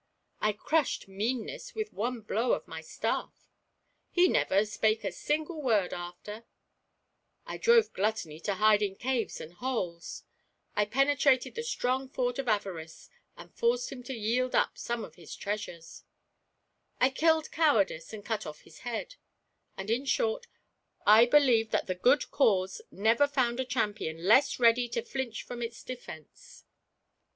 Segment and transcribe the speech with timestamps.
[0.41, 3.51] "I crushed Meanness with one blow of my staff—
[4.17, 6.45] ^he never spake a single word after;
[7.45, 10.23] I drove Gluttony to hide in caves and holes;
[10.75, 15.17] I penetrated the strong fort of Avaiice, and forced him to yield up some of
[15.17, 16.01] his trea sures;
[16.99, 19.17] I killed Cowardice, and cut off his head;
[19.77, 20.47] and, in short,
[21.05, 25.43] I believe that the good cause never found a cham pion less ready to flinch
[25.43, 26.65] from its defence."